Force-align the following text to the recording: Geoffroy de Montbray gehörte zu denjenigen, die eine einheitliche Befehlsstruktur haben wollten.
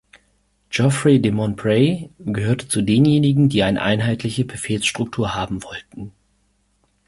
Geoffroy 0.71 1.19
de 1.21 1.31
Montbray 1.31 2.09
gehörte 2.17 2.67
zu 2.67 2.81
denjenigen, 2.81 3.49
die 3.49 3.61
eine 3.61 3.83
einheitliche 3.83 4.45
Befehlsstruktur 4.45 5.35
haben 5.35 5.61
wollten. 5.63 6.11